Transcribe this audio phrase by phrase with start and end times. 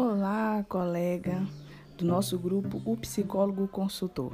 [0.00, 1.44] Olá, colega
[1.96, 4.32] do nosso grupo O Psicólogo Consultor.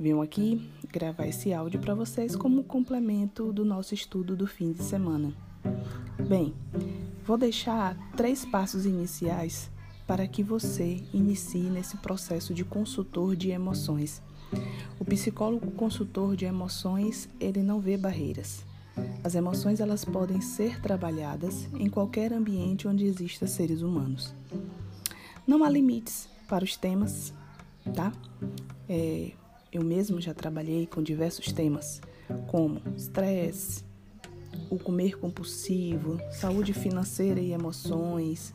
[0.00, 4.82] Venho aqui gravar esse áudio para vocês como complemento do nosso estudo do fim de
[4.82, 5.34] semana.
[6.26, 6.54] Bem,
[7.26, 9.70] vou deixar três passos iniciais
[10.06, 14.22] para que você inicie nesse processo de consultor de emoções.
[14.98, 18.64] O psicólogo consultor de emoções, ele não vê barreiras.
[19.22, 24.34] As emoções elas podem ser trabalhadas em qualquer ambiente onde exista seres humanos.
[25.46, 27.32] Não há limites para os temas,
[27.94, 28.12] tá?
[28.88, 29.32] É,
[29.72, 32.00] eu mesmo já trabalhei com diversos temas,
[32.46, 33.84] como estresse,
[34.70, 38.54] o comer compulsivo, saúde financeira e emoções,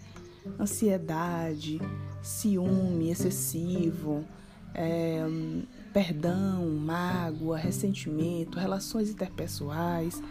[0.60, 1.80] ansiedade,
[2.22, 4.24] ciúme excessivo,
[4.74, 5.26] é,
[5.94, 10.22] perdão, mágoa, ressentimento, relações interpessoais.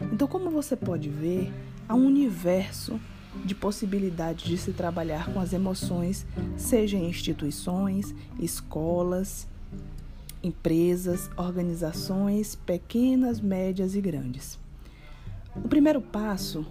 [0.00, 1.52] Então, como você pode ver,
[1.88, 3.00] há um universo
[3.44, 9.46] de possibilidades de se trabalhar com as emoções, seja em instituições, escolas,
[10.42, 14.58] empresas, organizações pequenas, médias e grandes.
[15.56, 16.64] O primeiro passo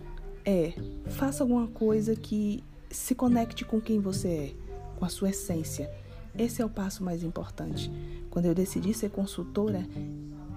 [0.45, 0.73] é
[1.07, 4.53] faça alguma coisa que se conecte com quem você é,
[4.95, 5.91] com a sua essência
[6.37, 7.91] esse é o passo mais importante.
[8.29, 9.87] Quando eu decidi ser consultora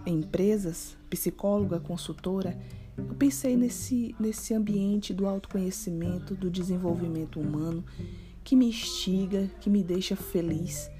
[0.06, 2.58] em empresas, psicóloga, consultora,
[2.96, 7.84] eu pensei nesse, nesse ambiente do autoconhecimento, do desenvolvimento humano,
[8.42, 10.90] que me instiga, que me deixa feliz.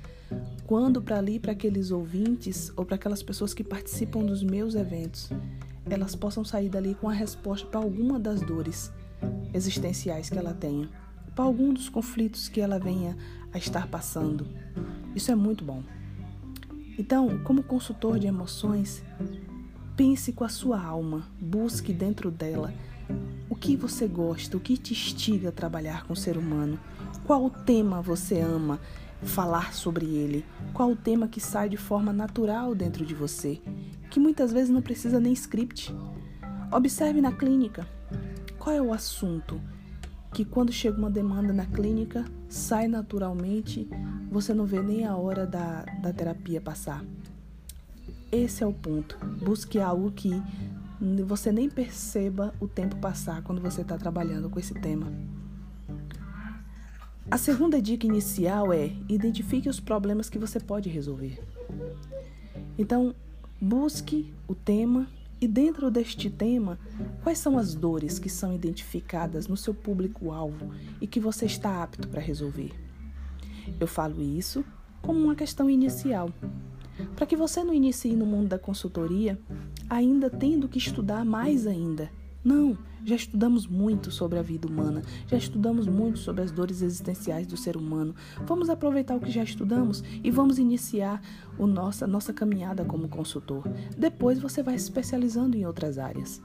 [0.66, 5.30] Quando para ali, para aqueles ouvintes ou para aquelas pessoas que participam dos meus eventos,
[5.88, 8.92] elas possam sair dali com a resposta para alguma das dores
[9.52, 10.88] existenciais que ela tenha,
[11.34, 13.16] para algum dos conflitos que ela venha
[13.52, 14.46] a estar passando.
[15.14, 15.82] Isso é muito bom.
[16.98, 19.02] Então, como consultor de emoções,
[19.96, 22.72] pense com a sua alma, busque dentro dela
[23.48, 26.78] o que você gosta, o que te instiga a trabalhar com o ser humano,
[27.26, 28.78] qual tema você ama
[29.22, 33.60] falar sobre ele, qual o tema que sai de forma natural dentro de você,
[34.10, 35.94] que muitas vezes não precisa nem script.
[36.72, 37.86] Observe na clínica
[38.58, 39.60] qual é o assunto
[40.32, 43.88] que quando chega uma demanda na clínica, sai naturalmente,
[44.30, 47.04] você não vê nem a hora da, da terapia passar.
[48.30, 49.18] Esse é o ponto.
[49.42, 50.30] Busque algo que
[51.26, 55.06] você nem perceba o tempo passar quando você está trabalhando com esse tema.
[57.30, 61.42] A segunda dica inicial é identifique os problemas que você pode resolver.
[62.78, 63.14] Então,
[63.60, 65.06] busque o tema
[65.40, 66.78] e dentro deste tema,
[67.22, 70.70] quais são as dores que são identificadas no seu público-alvo
[71.00, 72.72] e que você está apto para resolver?
[73.78, 74.64] Eu falo isso
[75.00, 76.30] como uma questão inicial,
[77.16, 79.38] para que você não inicie no mundo da consultoria
[79.88, 82.10] ainda tendo que estudar mais ainda
[82.42, 87.46] não, já estudamos muito sobre a vida humana, já estudamos muito sobre as dores existenciais
[87.46, 88.14] do ser humano.
[88.46, 91.20] Vamos aproveitar o que já estudamos e vamos iniciar
[91.58, 93.64] o nossa, nossa caminhada como consultor.
[93.96, 96.42] Depois você vai se especializando em outras áreas.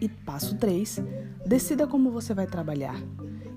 [0.00, 1.00] E passo 3,
[1.46, 3.00] decida como você vai trabalhar.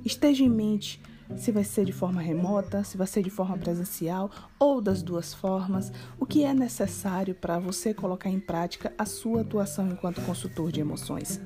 [0.04, 1.02] Esteja em mente
[1.36, 5.34] se vai ser de forma remota, se vai ser de forma presencial ou das duas
[5.34, 10.72] formas, o que é necessário para você colocar em prática a sua atuação enquanto consultor
[10.72, 11.42] de emoções.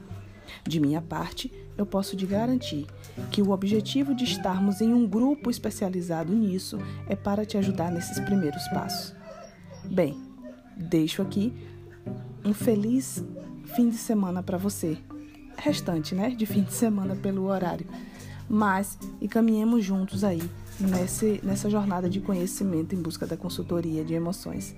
[0.67, 2.87] De minha parte, eu posso te garantir
[3.31, 8.19] que o objetivo de estarmos em um grupo especializado nisso é para te ajudar nesses
[8.19, 9.15] primeiros passos.
[9.85, 10.19] Bem,
[10.75, 11.53] deixo aqui
[12.43, 13.23] um feliz
[13.75, 14.97] fim de semana para você.
[15.55, 16.29] Restante, né?
[16.31, 17.85] De fim de semana pelo horário
[18.49, 20.41] mas e caminhemos juntos aí
[20.79, 24.75] nesse, nessa jornada de conhecimento em busca da consultoria de emoções.